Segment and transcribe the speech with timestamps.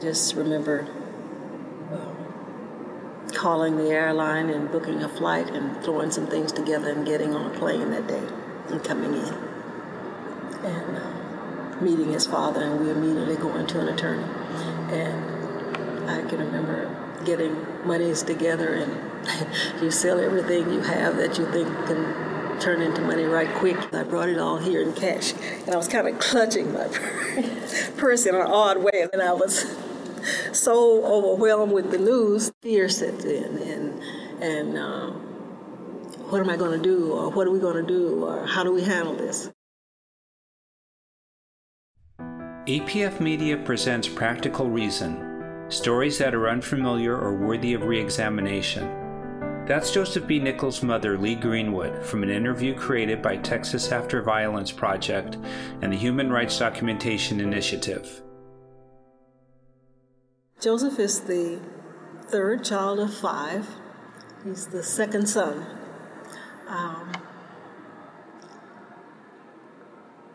[0.00, 0.88] Just remember
[3.40, 7.54] calling the airline and booking a flight and throwing some things together and getting on
[7.54, 8.22] a plane that day
[8.68, 9.34] and coming in.
[10.64, 14.24] And uh, meeting his father and we immediately going to an attorney.
[14.92, 16.94] And i can remember
[17.24, 17.54] getting
[17.86, 23.24] monies together and you sell everything you have that you think can turn into money
[23.24, 23.76] right quick.
[23.94, 26.88] I brought it all here in cash and i was kind of clutching my
[27.96, 29.06] purse in an odd way.
[29.12, 29.64] And i was
[30.52, 34.02] so overwhelmed with the news, fear sets in, and
[34.42, 35.12] and um,
[36.30, 38.64] what am I going to do, or what are we going to do, or how
[38.64, 39.50] do we handle this?
[42.66, 45.26] EPF Media presents Practical Reason
[45.70, 49.64] stories that are unfamiliar or worthy of re examination.
[49.66, 50.40] That's Joseph B.
[50.40, 55.38] Nichols' mother, Lee Greenwood, from an interview created by Texas After Violence Project
[55.80, 58.22] and the Human Rights Documentation Initiative.
[60.60, 61.58] Joseph is the
[62.26, 63.66] third child of five.
[64.44, 65.64] He's the second son.
[66.68, 67.12] Um,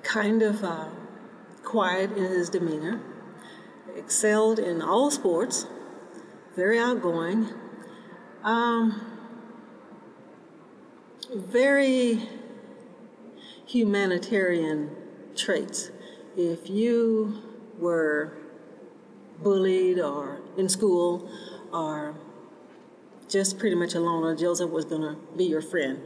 [0.01, 0.87] kind of uh,
[1.63, 3.01] quiet in his demeanor,
[3.95, 5.67] excelled in all sports,
[6.55, 7.49] very outgoing,
[8.43, 8.99] um,
[11.35, 12.27] very
[13.67, 14.89] humanitarian
[15.35, 15.91] traits.
[16.35, 17.43] If you
[17.77, 18.44] were
[19.41, 21.29] bullied or in school
[21.71, 22.15] or
[23.27, 25.99] just pretty much alone, or Joseph was going to be your friend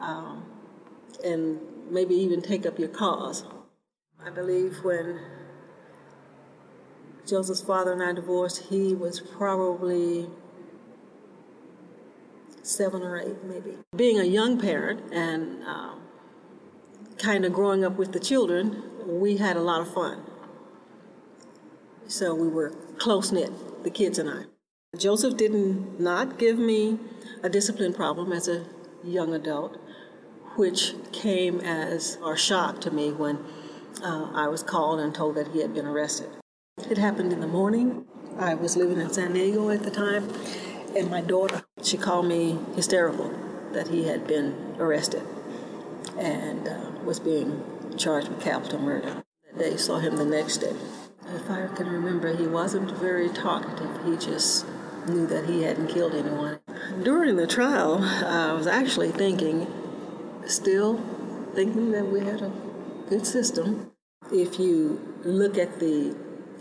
[0.00, 0.44] um,
[1.24, 1.58] and
[1.90, 3.44] maybe even take up your cause.
[4.24, 5.20] I believe when
[7.26, 10.28] Joseph's father and I divorced, he was probably
[12.62, 13.76] seven or eight, maybe.
[13.94, 16.00] Being a young parent and um,
[17.18, 20.22] kind of growing up with the children, we had a lot of fun.
[22.06, 23.50] So we were close knit,
[23.82, 24.44] the kids and I.
[24.96, 26.98] Joseph did not not give me
[27.42, 28.64] a discipline problem as a
[29.02, 29.76] young adult,
[30.56, 33.38] which came as a shock to me when
[34.02, 36.28] uh, I was called and told that he had been arrested.
[36.90, 38.06] It happened in the morning.
[38.38, 40.28] I was living in San Diego at the time,
[40.96, 43.32] and my daughter, she called me hysterical
[43.72, 45.22] that he had been arrested
[46.18, 47.62] and uh, was being
[47.96, 49.22] charged with capital murder.
[49.56, 50.74] They saw him the next day.
[51.34, 54.04] If I can remember, he wasn't very talkative.
[54.04, 54.66] He just
[55.08, 56.60] knew that he hadn't killed anyone.
[57.02, 59.66] During the trial, I was actually thinking,
[60.46, 61.02] still
[61.54, 62.52] thinking that we had a
[63.08, 63.90] good system.
[64.32, 66.16] If you look at the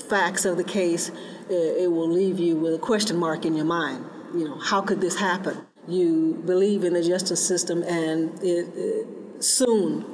[0.09, 1.11] facts of the case,
[1.50, 4.05] it will leave you with a question mark in your mind.
[4.34, 5.66] You know, how could this happen?
[5.88, 10.05] You believe in the justice system, and it, it, soon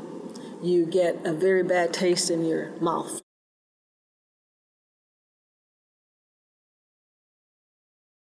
[0.62, 3.22] you get a very bad taste in your mouth.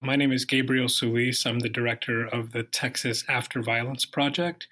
[0.05, 1.47] My name is Gabriel Solis.
[1.47, 4.67] I'm the director of the Texas After Violence Project.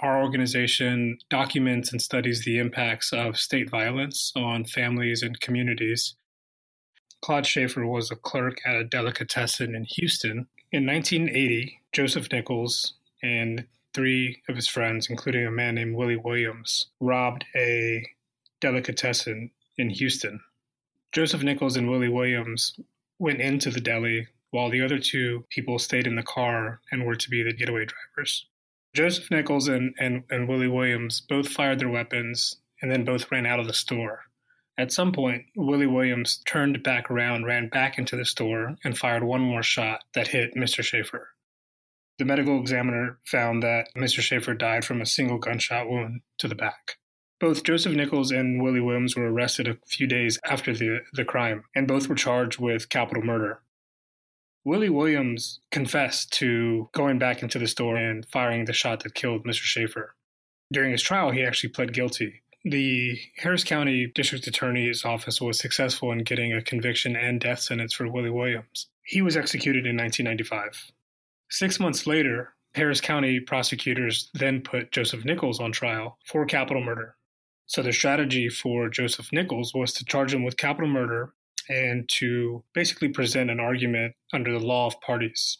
[0.00, 6.16] Our organization documents and studies the impacts of state violence on families and communities.
[7.20, 10.48] Claude Schaefer was a clerk at a delicatessen in Houston.
[10.72, 16.86] In 1980, Joseph Nichols and three of his friends, including a man named Willie Williams,
[16.98, 18.04] robbed a
[18.60, 20.40] delicatessen in Houston.
[21.12, 22.74] Joseph Nichols and Willie Williams
[23.20, 27.16] went into the deli while the other two people stayed in the car and were
[27.16, 28.46] to be the getaway drivers.
[28.94, 33.46] Joseph Nichols and, and, and Willie Williams both fired their weapons and then both ran
[33.46, 34.20] out of the store.
[34.78, 39.24] At some point, Willie Williams turned back around, ran back into the store, and fired
[39.24, 40.84] one more shot that hit Mr.
[40.84, 41.30] Schaefer.
[42.18, 44.20] The medical examiner found that Mr.
[44.20, 46.98] Schaefer died from a single gunshot wound to the back.
[47.40, 51.64] Both Joseph Nichols and Willie Williams were arrested a few days after the, the crime,
[51.74, 53.60] and both were charged with capital murder.
[54.64, 59.44] Willie Williams confessed to going back into the store and firing the shot that killed
[59.44, 59.62] Mr.
[59.62, 60.14] Schaefer.
[60.72, 62.42] During his trial, he actually pled guilty.
[62.64, 67.92] The Harris County District Attorney's Office was successful in getting a conviction and death sentence
[67.92, 68.86] for Willie Williams.
[69.04, 70.90] He was executed in 1995.
[71.50, 77.16] Six months later, Harris County prosecutors then put Joseph Nichols on trial for capital murder.
[77.66, 81.34] So the strategy for Joseph Nichols was to charge him with capital murder
[81.68, 85.58] and to basically present an argument under the law of parties,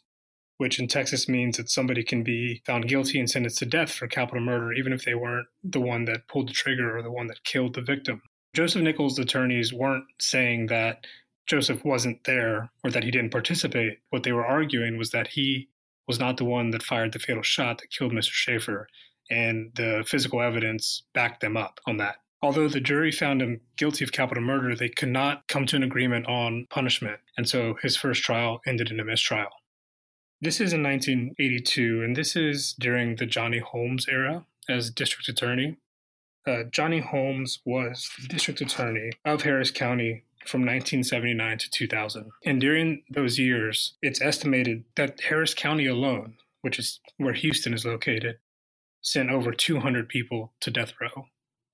[0.58, 4.06] which in Texas means that somebody can be found guilty and sentenced to death for
[4.06, 7.26] capital murder, even if they weren't the one that pulled the trigger or the one
[7.26, 8.22] that killed the victim.
[8.54, 11.06] Joseph Nichols' attorneys weren't saying that
[11.46, 13.98] Joseph wasn't there or that he didn't participate.
[14.10, 15.68] What they were arguing was that he
[16.06, 18.30] was not the one that fired the fatal shot that killed Mr.
[18.30, 18.88] Schaefer,
[19.30, 22.16] and the physical evidence backed them up on that.
[22.44, 25.82] Although the jury found him guilty of capital murder, they could not come to an
[25.82, 29.48] agreement on punishment, and so his first trial ended in a mistrial.
[30.42, 35.78] This is in 1982, and this is during the Johnny Holmes era as district attorney.
[36.46, 42.30] Uh, Johnny Holmes was district attorney of Harris County from 1979 to 2000.
[42.44, 47.86] And during those years, it's estimated that Harris County alone, which is where Houston is
[47.86, 48.36] located,
[49.00, 51.28] sent over 200 people to death row.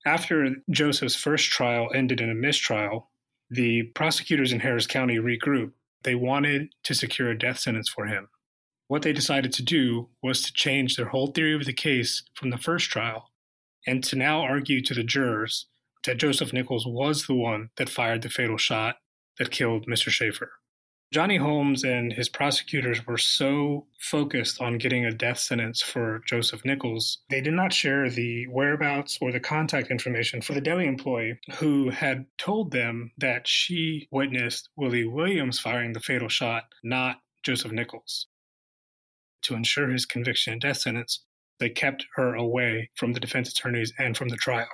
[0.05, 3.11] After Joseph's first trial ended in a mistrial,
[3.49, 5.73] the prosecutors in Harris County regrouped.
[6.03, 8.29] They wanted to secure a death sentence for him.
[8.87, 12.49] What they decided to do was to change their whole theory of the case from
[12.49, 13.29] the first trial
[13.85, 15.67] and to now argue to the jurors
[16.05, 18.97] that Joseph Nichols was the one that fired the fatal shot
[19.37, 20.09] that killed Mr.
[20.09, 20.51] Schaefer.
[21.11, 26.63] Johnny Holmes and his prosecutors were so focused on getting a death sentence for Joseph
[26.63, 31.37] Nichols, they did not share the whereabouts or the contact information for the deli employee
[31.55, 37.73] who had told them that she witnessed Willie Williams firing the fatal shot, not Joseph
[37.73, 38.27] Nichols.
[39.43, 41.25] To ensure his conviction and death sentence,
[41.59, 44.69] they kept her away from the defense attorneys and from the trial.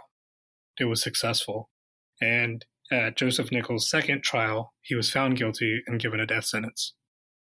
[0.79, 1.71] It was successful.
[2.21, 6.93] And at Joseph Nichols' second trial, he was found guilty and given a death sentence.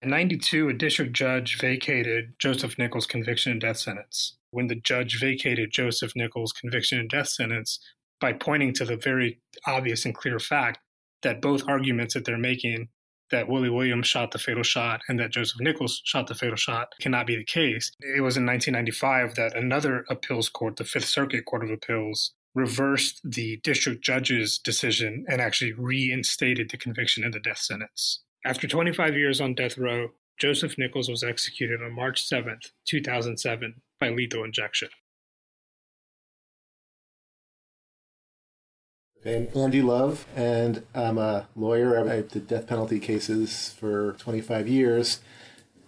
[0.02, 4.38] In 92, a district judge vacated Joseph Nichols' conviction and death sentence.
[4.52, 7.80] When the judge vacated Joseph Nichols' conviction and death sentence
[8.20, 10.80] by pointing to the very obvious and clear fact
[11.22, 12.90] that both arguments that they're making
[13.32, 16.94] that Willie Williams shot the fatal shot and that Joseph Nichols shot the fatal shot
[17.00, 17.92] cannot be the case.
[18.00, 23.22] It was in 1995 that another appeals court, the Fifth Circuit Court of Appeals, reversed
[23.24, 28.22] the district judge's decision and actually reinstated the conviction and the death sentence.
[28.46, 34.10] After 25 years on death row, Joseph Nichols was executed on March 7, 2007, by
[34.10, 34.90] lethal injection.
[39.26, 42.00] I'm Andy Love, and I'm a lawyer.
[42.10, 45.20] I did death penalty cases for 25 years.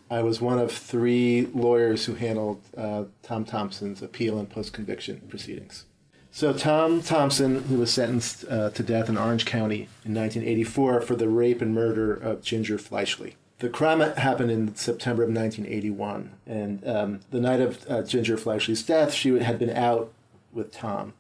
[0.10, 5.22] I was one of three lawyers who handled uh, Tom Thompson's appeal and post conviction
[5.30, 5.86] proceedings.
[6.34, 11.16] So, Tom Thompson, who was sentenced uh, to death in Orange County in 1984 for
[11.16, 13.34] the rape and murder of Ginger Fleischli.
[13.60, 18.82] The crime happened in September of 1981, and um, the night of uh, Ginger Fleischli's
[18.82, 20.14] death, she had been out
[20.54, 21.14] with Tom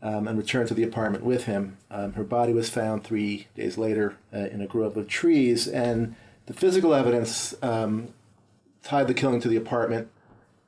[0.00, 1.76] um, and returned to the apartment with him.
[1.90, 6.14] Um, her body was found three days later uh, in a grove of trees, and
[6.46, 8.14] the physical evidence um,
[8.84, 10.08] tied the killing to the apartment,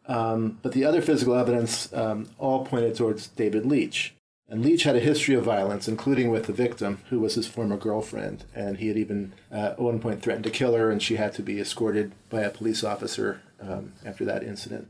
[0.08, 4.14] um, but the other physical evidence um, all pointed towards David Leach.
[4.48, 7.76] And Leach had a history of violence, including with the victim, who was his former
[7.76, 8.44] girlfriend.
[8.54, 11.32] And he had even uh, at one point threatened to kill her, and she had
[11.34, 14.88] to be escorted by a police officer um, after that incident.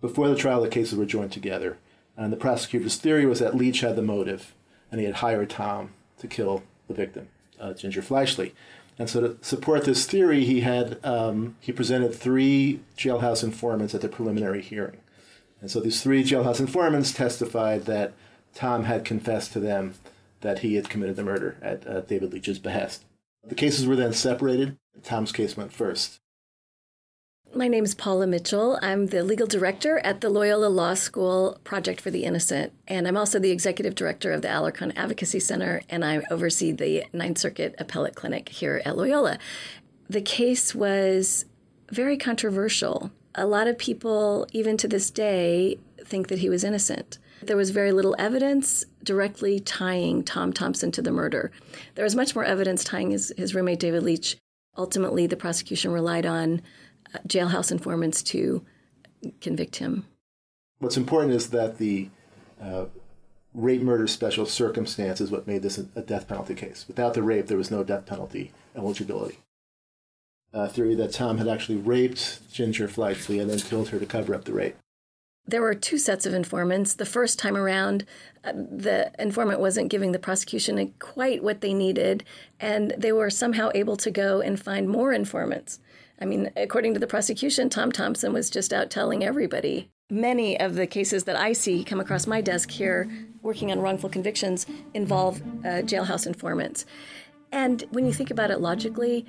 [0.00, 1.78] Before the trial, the cases were joined together.
[2.16, 4.54] And the prosecutor's theory was that Leach had the motive,
[4.90, 7.28] and he had hired Tom to kill the victim,
[7.60, 8.52] uh, Ginger Fleischli.
[8.98, 14.00] And so, to support this theory, he had um, he presented three jailhouse informants at
[14.00, 14.98] the preliminary hearing.
[15.60, 18.14] And so, these three jailhouse informants testified that
[18.54, 19.94] Tom had confessed to them
[20.40, 23.04] that he had committed the murder at uh, David Leach's behest.
[23.44, 24.78] The cases were then separated.
[25.02, 26.20] Tom's case went first.
[27.56, 28.78] My name is Paula Mitchell.
[28.82, 33.16] I'm the legal director at the Loyola Law School Project for the Innocent, and I'm
[33.16, 37.74] also the executive director of the Alarcon Advocacy Center, and I oversee the Ninth Circuit
[37.78, 39.38] Appellate Clinic here at Loyola.
[40.06, 41.46] The case was
[41.90, 43.10] very controversial.
[43.34, 47.16] A lot of people, even to this day, think that he was innocent.
[47.40, 51.50] There was very little evidence directly tying Tom Thompson to the murder.
[51.94, 54.36] There was much more evidence tying his, his roommate David Leach.
[54.76, 56.60] Ultimately, the prosecution relied on
[57.26, 58.64] jailhouse informants to
[59.40, 60.06] convict him.
[60.78, 62.08] What's important is that the
[62.62, 62.86] uh,
[63.54, 66.84] rape murder special circumstance is what made this a death penalty case.
[66.86, 69.38] Without the rape, there was no death penalty eligibility.
[70.52, 74.34] A theory that Tom had actually raped Ginger Fleischli and then killed her to cover
[74.34, 74.76] up the rape.
[75.48, 76.94] There were two sets of informants.
[76.94, 78.04] The first time around,
[78.42, 82.24] uh, the informant wasn't giving the prosecution quite what they needed,
[82.58, 85.78] and they were somehow able to go and find more informants.
[86.20, 89.90] I mean, according to the prosecution, Tom Thompson was just out telling everybody.
[90.10, 93.08] Many of the cases that I see come across my desk here
[93.42, 96.86] working on wrongful convictions involve uh, jailhouse informants.
[97.52, 99.24] And when you think about it logically,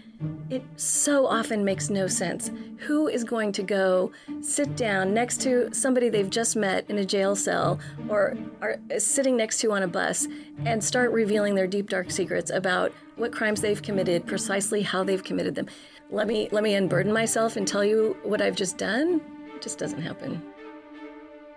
[0.50, 2.52] it so often makes no sense.
[2.80, 7.06] Who is going to go sit down next to somebody they've just met in a
[7.06, 7.80] jail cell
[8.10, 10.28] or are sitting next to on a bus
[10.66, 15.24] and start revealing their deep, dark secrets about what crimes they've committed, precisely how they've
[15.24, 15.68] committed them?
[16.10, 19.22] Let me let me unburden myself and tell you what I've just done,
[19.56, 20.42] it just doesn't happen.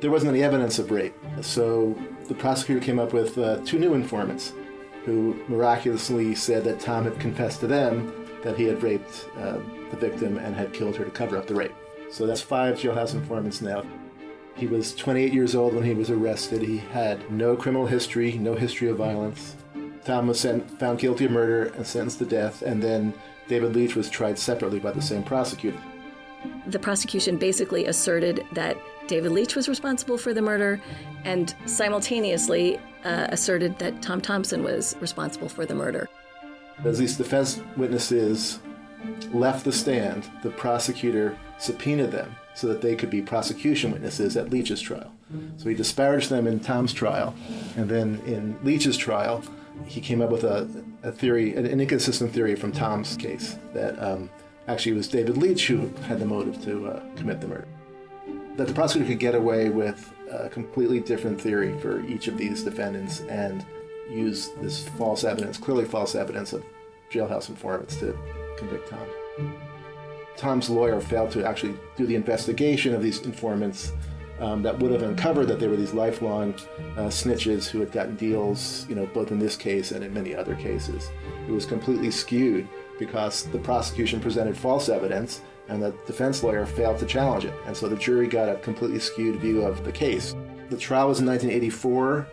[0.01, 1.15] there wasn't any evidence of rape.
[1.43, 4.53] So the prosecutor came up with uh, two new informants
[5.05, 9.59] who miraculously said that Tom had confessed to them that he had raped uh,
[9.91, 11.75] the victim and had killed her to cover up the rape.
[12.11, 13.83] So that's five jailhouse informants now.
[14.57, 16.63] He was 28 years old when he was arrested.
[16.63, 19.57] He had no criminal history, no history of violence.
[20.05, 23.15] Tom was sent, found guilty of murder and sentenced to death, and then
[23.51, 25.77] David Leach was tried separately by the same prosecutor.
[26.69, 28.77] The prosecution basically asserted that
[29.09, 30.81] David Leach was responsible for the murder
[31.25, 36.09] and simultaneously uh, asserted that Tom Thompson was responsible for the murder.
[36.85, 38.61] As these defense witnesses
[39.33, 44.51] left the stand, the prosecutor subpoenaed them so that they could be prosecution witnesses at
[44.51, 45.11] Leach's trial.
[45.57, 47.35] So he disparaged them in Tom's trial,
[47.77, 49.43] and then in Leach's trial,
[49.87, 50.69] he came up with a,
[51.03, 54.31] a theory, an inconsistent theory from Tom's case that um,
[54.69, 57.69] actually it was David Leach who had the motive to uh, commit the murder.
[58.57, 62.63] That the prosecutor could get away with a completely different theory for each of these
[62.63, 63.65] defendants and
[64.11, 66.65] use this false evidence, clearly false evidence of
[67.11, 68.17] jailhouse informants to
[68.59, 69.55] convict Tom.
[70.37, 73.93] Tom's lawyer failed to actually do the investigation of these informants
[74.41, 76.55] um, that would have uncovered that they were these lifelong
[76.97, 80.35] uh, snitches who had gotten deals, you know, both in this case and in many
[80.35, 81.11] other cases.
[81.47, 82.67] It was completely skewed
[82.99, 87.55] because the prosecution presented false evidence and the defense lawyer failed to challenge it.
[87.67, 90.35] And so the jury got a completely skewed view of the case.
[90.69, 92.27] The trial was in 1984.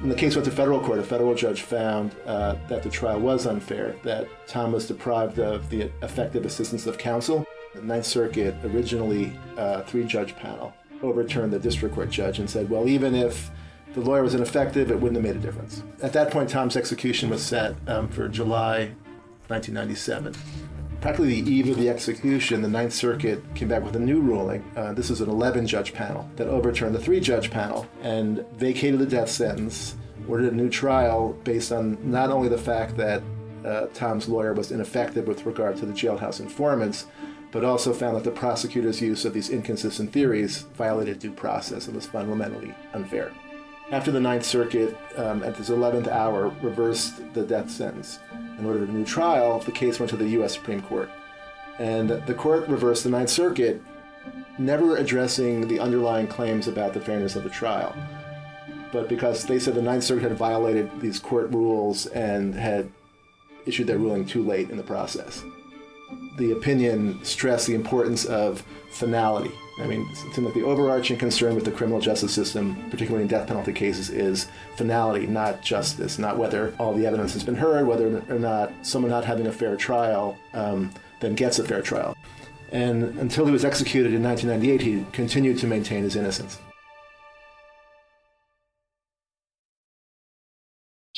[0.00, 3.18] When the case went to federal court, a federal judge found uh, that the trial
[3.18, 7.44] was unfair, that Tom was deprived of the effective assistance of counsel.
[7.74, 12.48] The Ninth Circuit, originally a uh, three judge panel, overturned the district court judge and
[12.48, 13.50] said, well, even if
[13.94, 15.82] the lawyer was ineffective, it wouldn't have made a difference.
[16.02, 18.92] At that point, Tom's execution was set um, for July
[19.48, 20.34] 1997.
[21.00, 24.64] Practically the eve of the execution, the Ninth Circuit came back with a new ruling.
[24.76, 28.98] Uh, this is an 11 judge panel that overturned the three judge panel and vacated
[28.98, 29.96] the death sentence,
[30.28, 33.22] ordered a new trial based on not only the fact that
[33.64, 37.06] uh, Tom's lawyer was ineffective with regard to the jailhouse informants,
[37.50, 41.96] but also found that the prosecutor's use of these inconsistent theories violated due process and
[41.96, 43.32] was fundamentally unfair.
[43.90, 48.90] After the Ninth Circuit, um, at this 11th hour, reversed the death sentence and ordered
[48.90, 50.52] a new trial, the case went to the U.S.
[50.52, 51.08] Supreme Court.
[51.78, 53.80] And the court reversed the Ninth Circuit,
[54.58, 57.94] never addressing the underlying claims about the fairness of the trial.
[58.92, 62.90] But because they said the Ninth Circuit had violated these court rules and had
[63.64, 65.42] issued their ruling too late in the process
[66.38, 69.52] the opinion stressed the importance of finality.
[69.80, 73.28] I mean, it seems like the overarching concern with the criminal justice system, particularly in
[73.28, 77.86] death penalty cases, is finality, not justice, not whether all the evidence has been heard,
[77.86, 80.90] whether or not someone not having a fair trial um,
[81.20, 82.16] then gets a fair trial.
[82.72, 86.58] And until he was executed in 1998, he continued to maintain his innocence.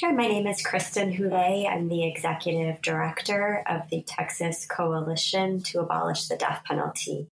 [0.00, 0.14] Sure.
[0.14, 1.66] My name is Kristen Houle.
[1.68, 7.26] I'm the executive director of the Texas Coalition to Abolish the Death Penalty.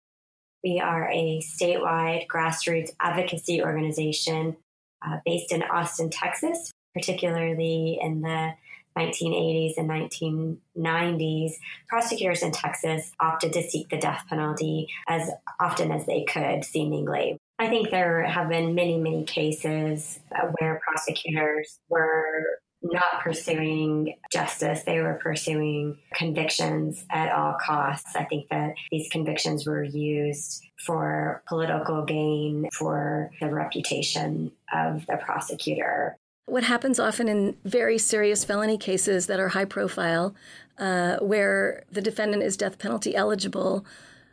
[0.63, 4.57] We are a statewide grassroots advocacy organization
[5.05, 8.55] uh, based in Austin, Texas, particularly in the
[8.97, 11.51] 1980s and 1990s,
[11.87, 15.29] prosecutors in Texas opted to seek the death penalty as
[15.59, 17.37] often as they could, seemingly.
[17.57, 20.19] I think there have been many, many cases
[20.59, 24.83] where prosecutors were not pursuing justice.
[24.83, 28.15] They were pursuing convictions at all costs.
[28.15, 35.17] I think that these convictions were used for political gain, for the reputation of the
[35.17, 36.17] prosecutor.
[36.47, 40.35] What happens often in very serious felony cases that are high profile,
[40.77, 43.83] uh, where the defendant is death penalty eligible,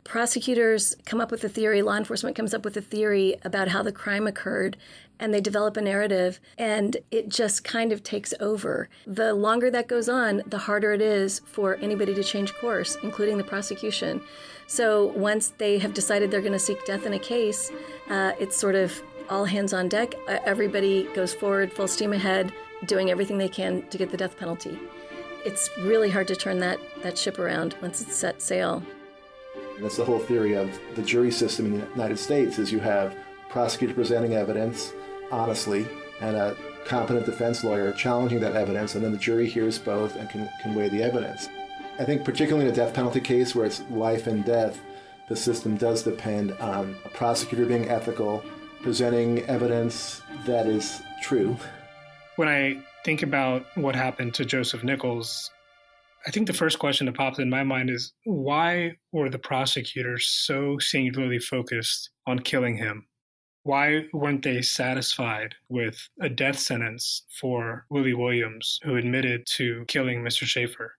[0.03, 3.81] prosecutors come up with a theory, law enforcement comes up with a theory about how
[3.83, 4.77] the crime occurred,
[5.19, 8.89] and they develop a narrative, and it just kind of takes over.
[9.07, 13.37] The longer that goes on, the harder it is for anybody to change course, including
[13.37, 14.21] the prosecution.
[14.67, 17.71] So once they have decided they're going to seek death in a case,
[18.09, 20.15] uh, it's sort of all hands on deck.
[20.27, 22.51] Everybody goes forward, full steam ahead,
[22.85, 24.77] doing everything they can to get the death penalty.
[25.45, 28.83] It's really hard to turn that, that ship around once it's set sail.
[29.79, 33.15] That's the whole theory of the jury system in the United States is you have
[33.49, 34.93] prosecutor presenting evidence
[35.31, 35.87] honestly
[36.21, 40.29] and a competent defense lawyer challenging that evidence, and then the jury hears both and
[40.29, 41.47] can, can weigh the evidence.
[41.99, 44.79] I think, particularly in a death penalty case where it's life and death,
[45.29, 48.43] the system does depend on a prosecutor being ethical,
[48.81, 51.55] presenting evidence that is true.
[52.35, 55.51] When I think about what happened to Joseph Nichols,
[56.25, 60.27] I think the first question that pops in my mind is why were the prosecutors
[60.27, 63.07] so singularly focused on killing him?
[63.63, 70.21] Why weren't they satisfied with a death sentence for Willie Williams, who admitted to killing
[70.21, 70.45] Mr.
[70.45, 70.95] Schaefer?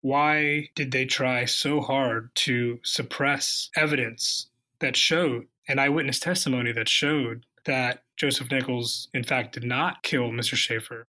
[0.00, 4.48] Why did they try so hard to suppress evidence
[4.80, 10.30] that showed, an eyewitness testimony that showed that Joseph Nichols, in fact, did not kill
[10.30, 10.54] Mr.
[10.54, 11.06] Schaefer?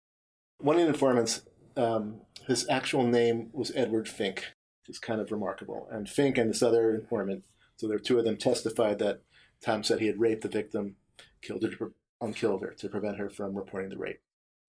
[0.59, 1.43] One of the informants,
[1.77, 4.45] um, his actual name was Edward Fink,
[4.83, 5.89] which is kind of remarkable.
[5.91, 7.45] And Fink and this other informant,
[7.77, 9.23] so there were two of them, testified that
[9.61, 10.97] Tom said he had raped the victim,
[11.43, 14.21] killed her, unkilled her to prevent her from reporting the rape.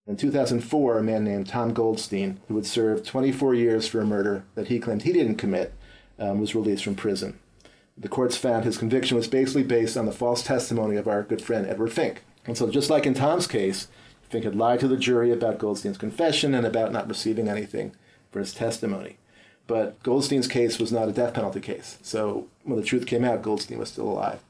[0.06, 4.44] In 2004, a man named Tom Goldstein, who had served 24 years for a murder
[4.54, 5.74] that he claimed he didn't commit,
[6.18, 7.38] um, was released from prison.
[7.96, 11.42] The courts found his conviction was basically based on the false testimony of our good
[11.42, 12.24] friend Edward Fink.
[12.46, 13.88] And so, just like in Tom's case,
[14.30, 17.92] Fink had lied to the jury about Goldstein's confession and about not receiving anything
[18.30, 19.16] for his testimony.
[19.66, 21.98] But Goldstein's case was not a death penalty case.
[22.02, 24.40] So when the truth came out, Goldstein was still alive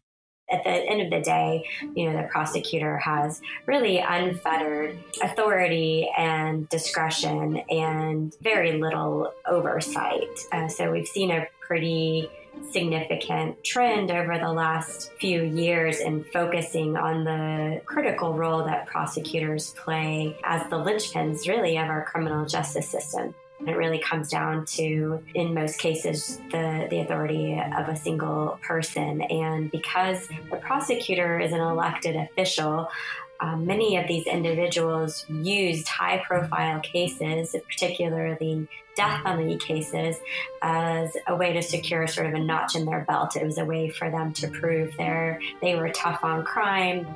[0.51, 6.69] at the end of the day, you know, the prosecutor has really unfettered authority and
[6.69, 10.27] discretion and very little oversight.
[10.53, 12.31] Uh, so we've seen a pretty
[12.71, 19.75] significant trend over the last few years in focusing on the critical role that prosecutors
[19.75, 23.35] play as the linchpins, really, of our criminal justice system.
[23.67, 29.21] It really comes down to, in most cases, the, the authority of a single person.
[29.23, 32.89] And because the prosecutor is an elected official,
[33.41, 38.67] um, many of these individuals used high profile cases, particularly
[38.97, 40.17] death penalty cases,
[40.63, 43.37] as a way to secure sort of a notch in their belt.
[43.37, 47.07] It was a way for them to prove they they were tough on crime,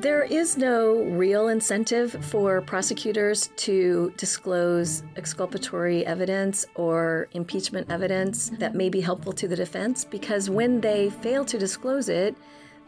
[0.00, 8.76] there is no real incentive for prosecutors to disclose exculpatory evidence or impeachment evidence that
[8.76, 12.36] may be helpful to the defense because when they fail to disclose it,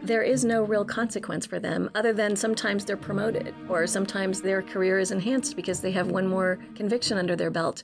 [0.03, 4.63] there is no real consequence for them other than sometimes they're promoted or sometimes their
[4.63, 7.83] career is enhanced because they have one more conviction under their belt.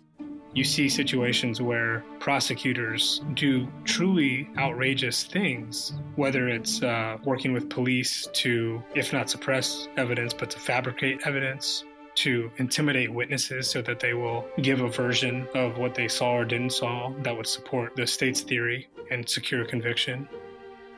[0.54, 8.26] You see situations where prosecutors do truly outrageous things, whether it's uh, working with police
[8.32, 14.14] to, if not suppress evidence, but to fabricate evidence, to intimidate witnesses so that they
[14.14, 18.06] will give a version of what they saw or didn't saw that would support the
[18.06, 20.26] state's theory and secure conviction,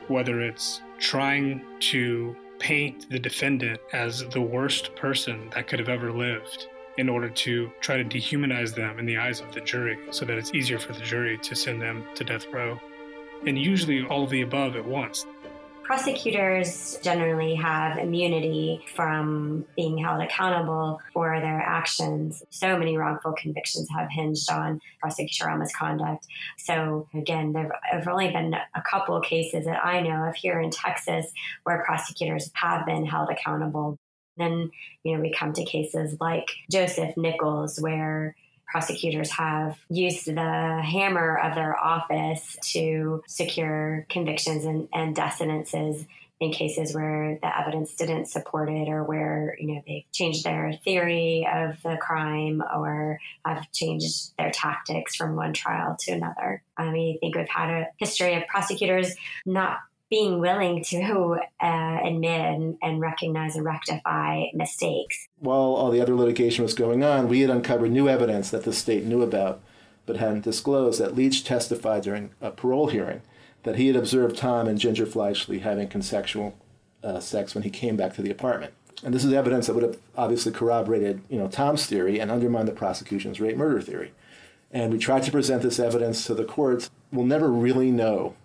[0.07, 6.11] whether it's trying to paint the defendant as the worst person that could have ever
[6.11, 10.25] lived in order to try to dehumanize them in the eyes of the jury so
[10.25, 12.77] that it's easier for the jury to send them to death row.
[13.47, 15.25] And usually all of the above at once.
[15.89, 22.43] Prosecutors generally have immunity from being held accountable for their actions.
[22.51, 26.27] So many wrongful convictions have hinged on prosecutorial misconduct.
[26.59, 30.61] So, again, there have only been a couple of cases that I know of here
[30.61, 31.25] in Texas
[31.63, 33.97] where prosecutors have been held accountable
[34.37, 34.71] then,
[35.03, 38.35] you know, we come to cases like Joseph Nichols, where
[38.71, 46.05] prosecutors have used the hammer of their office to secure convictions and, and death sentences
[46.39, 50.73] in cases where the evidence didn't support it or where you know they've changed their
[50.85, 56.63] theory of the crime or have changed their tactics from one trial to another.
[56.77, 61.99] I mean, I think we've had a history of prosecutors not being willing to uh,
[62.03, 65.27] admit and, and, recognize and rectify mistakes.
[65.37, 68.73] While all the other litigation was going on, we had uncovered new evidence that the
[68.73, 69.61] state knew about
[70.07, 73.21] but hadn't disclosed that Leach testified during a parole hearing
[73.61, 76.57] that he had observed Tom and Ginger Fleischli having consensual
[77.03, 78.73] uh, sex when he came back to the apartment.
[79.03, 82.67] And this is evidence that would have obviously corroborated, you know, Tom's theory and undermined
[82.67, 84.11] the prosecution's rape murder theory.
[84.71, 86.89] And we tried to present this evidence to the courts.
[87.11, 88.35] We'll never really know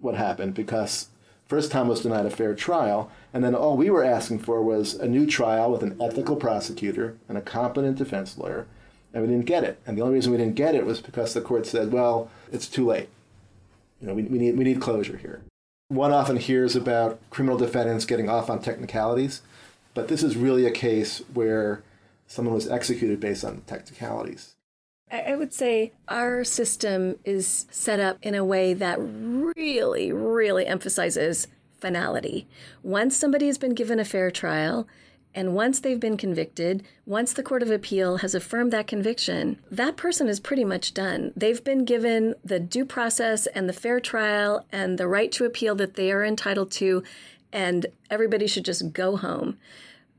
[0.00, 1.08] what happened because
[1.46, 4.94] first Tom was denied a fair trial, and then all we were asking for was
[4.94, 8.66] a new trial with an ethical prosecutor and a competent defense lawyer,
[9.12, 9.80] and we didn't get it.
[9.86, 12.68] And the only reason we didn't get it was because the court said, well, it's
[12.68, 13.08] too late.
[14.00, 15.42] You know, we, we, need, we need closure here.
[15.88, 19.40] One often hears about criminal defendants getting off on technicalities,
[19.94, 21.82] but this is really a case where
[22.26, 24.55] someone was executed based on technicalities.
[25.10, 31.46] I would say our system is set up in a way that really, really emphasizes
[31.78, 32.48] finality.
[32.82, 34.88] Once somebody has been given a fair trial,
[35.32, 39.96] and once they've been convicted, once the Court of Appeal has affirmed that conviction, that
[39.96, 41.32] person is pretty much done.
[41.36, 45.74] They've been given the due process and the fair trial and the right to appeal
[45.76, 47.02] that they are entitled to,
[47.52, 49.58] and everybody should just go home.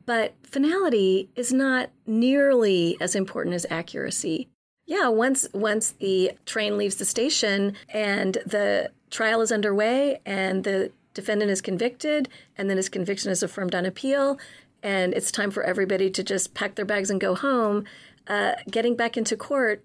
[0.06, 4.48] But finality is not nearly as important as accuracy.
[4.88, 10.92] Yeah, once once the train leaves the station and the trial is underway and the
[11.14, 14.40] defendant is convicted and then his conviction is affirmed on appeal
[14.82, 17.84] and it's time for everybody to just pack their bags and go home,
[18.28, 19.84] uh, getting back into court,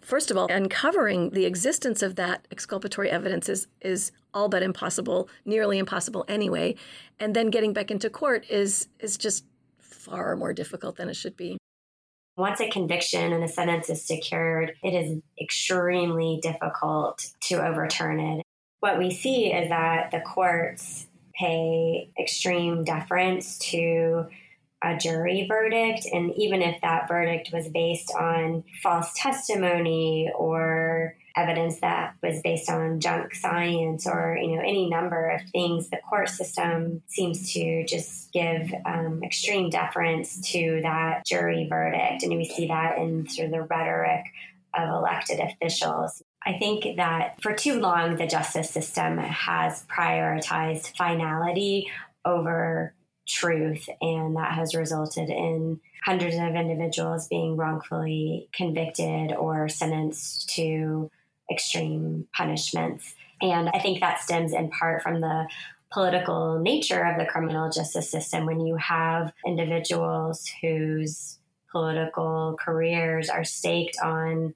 [0.00, 5.28] first of all, uncovering the existence of that exculpatory evidence is, is all but impossible,
[5.44, 6.76] nearly impossible anyway.
[7.18, 9.44] And then getting back into court is, is just
[9.78, 11.58] far more difficult than it should be.
[12.36, 18.44] Once a conviction and a sentence is secured, it is extremely difficult to overturn it.
[18.80, 24.26] What we see is that the courts pay extreme deference to
[24.82, 26.06] a jury verdict.
[26.12, 32.70] And even if that verdict was based on false testimony or evidence that was based
[32.70, 37.84] on junk science or you know any number of things the court system seems to
[37.86, 42.22] just give um, extreme deference to that jury verdict.
[42.22, 44.24] And we see that in sort of the rhetoric
[44.74, 46.22] of elected officials.
[46.46, 51.90] I think that for too long, the justice system has prioritized finality
[52.24, 52.94] over
[53.26, 61.10] truth, and that has resulted in hundreds of individuals being wrongfully convicted or sentenced to
[61.50, 63.14] extreme punishments.
[63.40, 65.48] And I think that stems in part from the
[65.92, 71.38] political nature of the criminal justice system when you have individuals whose
[71.70, 74.54] political careers are staked on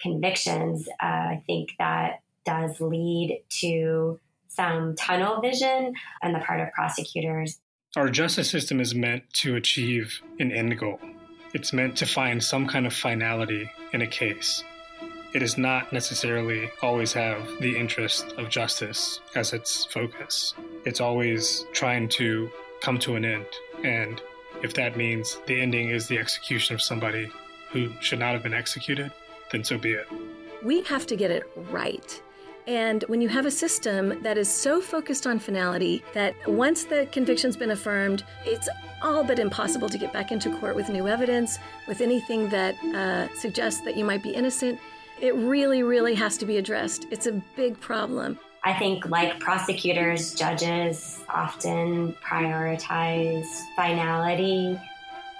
[0.00, 0.88] convictions.
[1.02, 7.60] Uh, I think that does lead to some tunnel vision on the part of prosecutors.
[7.96, 11.00] Our justice system is meant to achieve an end goal.
[11.54, 14.62] It's meant to find some kind of finality in a case.
[15.32, 20.54] It does not necessarily always have the interest of justice as its focus.
[20.84, 23.46] It's always trying to come to an end.
[23.84, 24.20] And
[24.62, 27.30] if that means the ending is the execution of somebody
[27.70, 29.12] who should not have been executed,
[29.52, 30.08] then so be it.
[30.64, 32.22] We have to get it right.
[32.66, 37.06] And when you have a system that is so focused on finality that once the
[37.12, 38.68] conviction's been affirmed, it's
[39.02, 43.32] all but impossible to get back into court with new evidence, with anything that uh,
[43.36, 44.78] suggests that you might be innocent,
[45.20, 47.06] it really, really has to be addressed.
[47.10, 48.38] It's a big problem.
[48.62, 54.78] I think, like prosecutors, judges often prioritize finality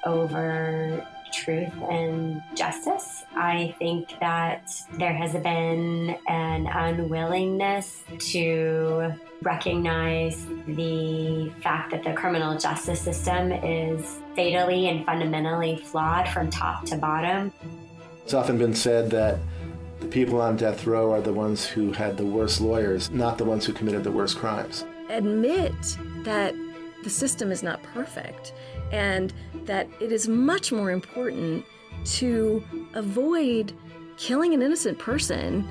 [0.07, 3.25] over truth and justice.
[3.37, 9.13] I think that there has been an unwillingness to
[9.43, 16.85] recognize the fact that the criminal justice system is fatally and fundamentally flawed from top
[16.87, 17.53] to bottom.
[18.25, 19.39] It's often been said that
[20.01, 23.45] the people on death row are the ones who had the worst lawyers, not the
[23.45, 24.85] ones who committed the worst crimes.
[25.11, 25.75] Admit
[26.25, 26.55] that
[27.05, 28.53] the system is not perfect
[28.93, 29.33] and
[29.65, 31.65] that it is much more important
[32.05, 33.73] to avoid
[34.17, 35.69] killing an innocent person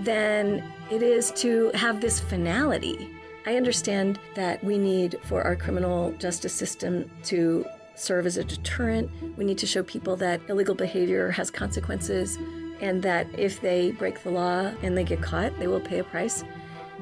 [0.00, 3.10] than it is to have this finality.
[3.46, 7.64] I understand that we need for our criminal justice system to
[7.94, 9.10] serve as a deterrent.
[9.36, 12.38] We need to show people that illegal behavior has consequences
[12.80, 16.04] and that if they break the law and they get caught, they will pay a
[16.04, 16.44] price.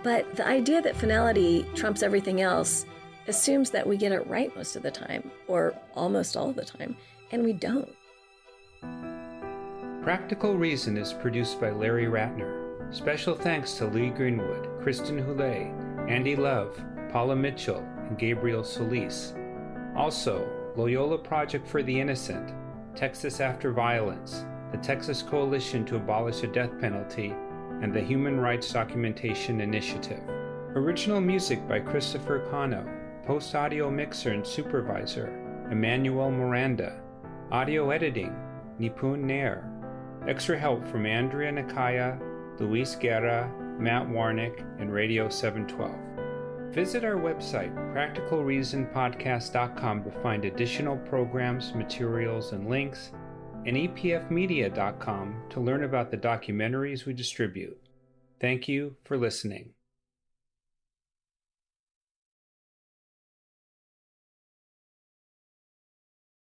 [0.02, 2.86] But the idea that finality trumps everything else
[3.28, 6.96] assumes that we get it right most of the time, or almost all the time,
[7.32, 7.88] and we don't.
[10.02, 12.94] Practical Reason is produced by Larry Ratner.
[12.94, 15.74] Special thanks to Lee Greenwood, Kristen Houle,
[16.08, 19.34] Andy Love, Paula Mitchell, and Gabriel Solis.
[19.96, 22.52] Also, Loyola Project for the Innocent,
[22.94, 27.34] Texas After Violence, the Texas Coalition to Abolish the Death Penalty,
[27.82, 30.22] and the Human Rights Documentation Initiative.
[30.74, 32.88] Original music by Christopher Cano.
[33.24, 35.28] Post audio mixer and supervisor,
[35.70, 37.00] Emmanuel Miranda.
[37.50, 38.34] Audio editing,
[38.80, 39.70] Nipun Nair.
[40.28, 42.18] Extra help from Andrea Nakaya,
[42.58, 46.74] Luis Guerra, Matt Warnick, and Radio 712.
[46.74, 53.12] Visit our website, practicalreasonpodcast.com, to find additional programs, materials, and links,
[53.66, 57.78] and epfmedia.com to learn about the documentaries we distribute.
[58.40, 59.75] Thank you for listening.